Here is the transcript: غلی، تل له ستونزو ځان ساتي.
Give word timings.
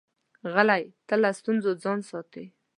غلی، 0.53 0.83
تل 1.07 1.19
له 1.23 1.31
ستونزو 1.39 1.71
ځان 1.83 1.99
ساتي. 2.09 2.45